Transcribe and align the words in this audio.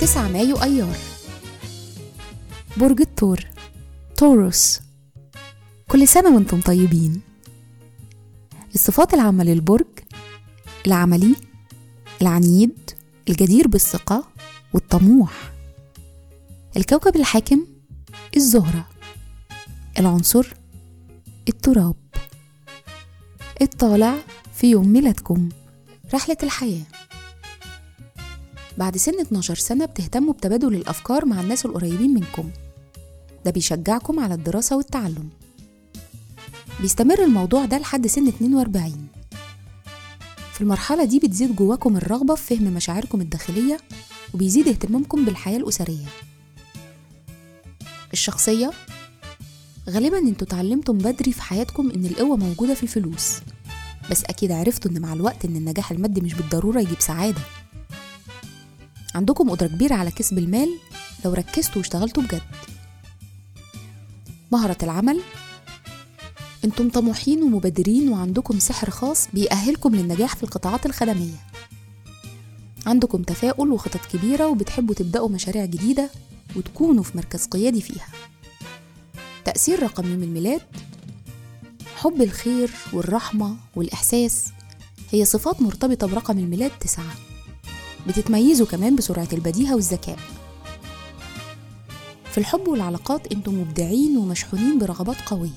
9 0.00 0.28
مايو 0.28 0.56
أيار. 0.62 0.96
برج 2.76 3.00
الثور 3.00 3.40
توروس 4.16 4.80
كل 5.88 6.08
سنة 6.08 6.34
وأنتم 6.34 6.60
طيبين. 6.60 7.20
الصفات 8.74 9.14
العامة 9.14 9.44
للبرج 9.44 9.86
العملي 10.86 11.36
العنيد 12.22 12.90
الجدير 13.28 13.68
بالثقة 13.68 14.24
والطموح. 14.72 15.52
الكوكب 16.76 17.16
الحاكم 17.16 17.66
الزهرة. 18.36 18.88
العنصر 19.98 20.46
التراب. 21.48 21.96
الطالع 23.62 24.14
في 24.54 24.70
يوم 24.70 24.88
ميلادكم 24.88 25.48
رحلة 26.14 26.36
الحياة. 26.42 26.84
بعد 28.78 28.96
سن 28.96 29.20
12 29.20 29.54
سنة 29.54 29.84
بتهتموا 29.84 30.32
بتبادل 30.32 30.74
الأفكار 30.74 31.24
مع 31.24 31.40
الناس 31.40 31.66
القريبين 31.66 32.14
منكم. 32.14 32.50
ده 33.44 33.50
بيشجعكم 33.50 34.20
على 34.20 34.34
الدراسة 34.34 34.76
والتعلم. 34.76 35.28
بيستمر 36.80 37.24
الموضوع 37.24 37.64
ده 37.64 37.78
لحد 37.78 38.06
سن 38.06 38.28
42 38.28 39.06
في 40.52 40.60
المرحلة 40.60 41.04
دي 41.04 41.18
بتزيد 41.18 41.56
جواكم 41.56 41.96
الرغبة 41.96 42.34
في 42.34 42.56
فهم 42.56 42.64
مشاعركم 42.74 43.20
الداخلية 43.20 43.78
وبيزيد 44.34 44.68
اهتمامكم 44.68 45.24
بالحياة 45.24 45.56
الأسرية. 45.58 46.06
الشخصية؟ 48.12 48.70
غالبا 49.90 50.18
أنتوا 50.18 50.46
اتعلمتم 50.46 50.98
بدري 50.98 51.32
في 51.32 51.42
حياتكم 51.42 51.90
إن 51.90 52.04
القوة 52.04 52.36
موجودة 52.36 52.74
في 52.74 52.82
الفلوس. 52.82 53.36
بس 54.10 54.24
أكيد 54.24 54.52
عرفتوا 54.52 54.90
إن 54.90 55.00
مع 55.00 55.12
الوقت 55.12 55.44
إن 55.44 55.56
النجاح 55.56 55.90
المادي 55.90 56.20
مش 56.20 56.34
بالضرورة 56.34 56.80
يجيب 56.80 57.00
سعادة. 57.00 57.40
عندكم 59.18 59.50
قدرة 59.50 59.66
كبيرة 59.66 59.94
على 59.94 60.10
كسب 60.10 60.38
المال 60.38 60.78
لو 61.24 61.32
ركزتوا 61.32 61.76
واشتغلتوا 61.76 62.22
بجد. 62.22 62.42
مهرة 64.52 64.76
العمل. 64.82 65.20
أنتم 66.64 66.90
طموحين 66.90 67.42
ومبادرين 67.42 68.08
وعندكم 68.08 68.58
سحر 68.58 68.90
خاص 68.90 69.28
بيأهلكم 69.34 69.94
للنجاح 69.94 70.36
في 70.36 70.42
القطاعات 70.42 70.86
الخدمية. 70.86 71.34
عندكم 72.86 73.22
تفاؤل 73.22 73.70
وخطط 73.72 74.00
كبيرة 74.12 74.46
وبتحبوا 74.46 74.94
تبدأوا 74.94 75.28
مشاريع 75.28 75.64
جديدة 75.64 76.10
وتكونوا 76.56 77.02
في 77.02 77.16
مركز 77.16 77.46
قيادي 77.46 77.80
فيها. 77.80 78.06
تأثير 79.44 79.82
رقم 79.82 80.12
يوم 80.12 80.22
الميلاد. 80.22 80.62
حب 81.96 82.22
الخير 82.22 82.70
والرحمة 82.92 83.56
والإحساس 83.76 84.44
هي 85.10 85.24
صفات 85.24 85.62
مرتبطة 85.62 86.06
برقم 86.06 86.38
الميلاد 86.38 86.70
تسعة. 86.80 87.27
بتتميزوا 88.06 88.66
كمان 88.66 88.96
بسرعة 88.96 89.28
البديهة 89.32 89.74
والذكاء. 89.74 90.18
في 92.30 92.38
الحب 92.38 92.68
والعلاقات 92.68 93.32
أنتم 93.32 93.60
مبدعين 93.60 94.16
ومشحونين 94.16 94.78
برغبات 94.78 95.16
قوية. 95.26 95.50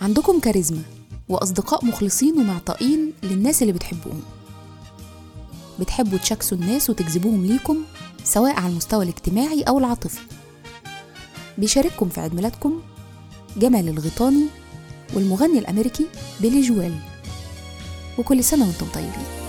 عندكم 0.00 0.40
كاريزما 0.40 0.82
وأصدقاء 1.28 1.84
مخلصين 1.84 2.40
ومعطائين 2.40 3.12
للناس 3.22 3.62
اللي 3.62 3.72
بتحبوهم 3.72 4.22
بتحبوا 5.80 6.18
تشكسوا 6.18 6.58
الناس 6.58 6.90
وتجذبوهم 6.90 7.46
ليكم 7.46 7.76
سواء 8.24 8.52
على 8.60 8.68
المستوى 8.72 9.04
الاجتماعي 9.04 9.62
أو 9.62 9.78
العاطفي. 9.78 10.20
بيشارككم 11.58 12.08
في 12.08 12.20
عيد 12.20 12.34
ميلادكم 12.34 12.80
جمال 13.56 13.88
الغيطاني 13.88 14.46
والمغني 15.14 15.58
الأمريكي 15.58 16.06
بيلي 16.40 16.60
جويل 16.60 16.94
وكل 18.18 18.44
سنة 18.44 18.66
وأنتم 18.66 18.86
طيبين. 18.94 19.39